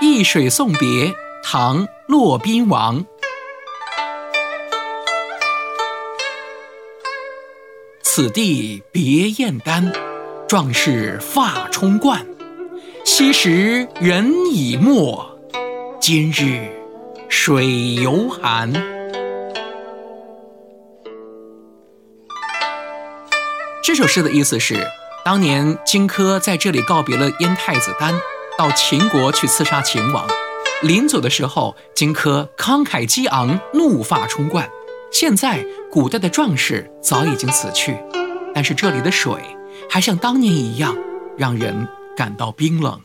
[0.00, 1.12] 易水送别，
[1.42, 3.04] 唐·骆宾王。
[8.02, 9.92] 此地别燕丹，
[10.46, 12.24] 壮士发冲冠。
[13.04, 15.36] 昔时人已没，
[16.00, 16.70] 今日
[17.28, 18.72] 水犹寒。
[23.82, 24.86] 这首诗的意思是，
[25.24, 28.14] 当年荆轲在这里告别了燕太子丹。
[28.58, 30.26] 到秦国去刺杀秦王，
[30.82, 34.68] 临走的时候，荆轲慷慨激昂，怒发冲冠。
[35.12, 37.96] 现在古代的壮士早已经死去，
[38.52, 39.32] 但是这里的水
[39.88, 40.92] 还像当年一样，
[41.36, 43.00] 让人感到冰冷。